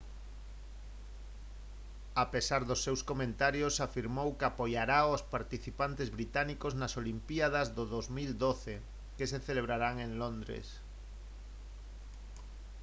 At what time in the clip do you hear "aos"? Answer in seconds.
5.03-5.21